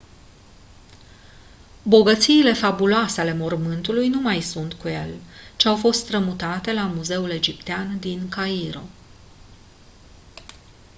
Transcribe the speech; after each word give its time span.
bogățiile 1.83 2.53
fabuloase 2.53 3.21
ale 3.21 3.33
mormântului 3.33 4.07
nu 4.09 4.21
mai 4.21 4.39
sunt 4.41 4.77
în 4.83 4.91
el 4.91 5.15
ci 5.57 5.65
au 5.65 5.75
fost 5.77 5.99
strămutate 5.99 6.73
la 6.73 6.81
muzeul 6.85 7.29
egiptean 7.29 7.99
din 7.99 8.29
cairo 8.29 8.81